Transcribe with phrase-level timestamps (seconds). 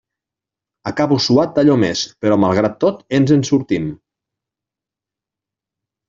[0.91, 3.91] Acabo suat d'allò més, però malgrat tot ens en sortim.